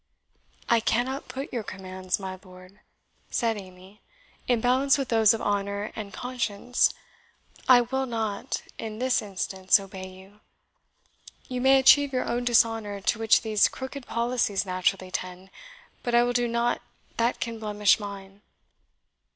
[0.67, 2.79] "I cannot put your commands, my lord,"
[3.29, 4.01] said Amy,
[4.47, 6.91] "in balance with those of honour and conscience.
[7.69, 10.39] I will NOT, in this instance, obey you.
[11.47, 15.51] You may achieve your own dishonour, to which these crooked policies naturally tend,
[16.01, 16.81] but I will do nought
[17.17, 18.41] that can blemish mine.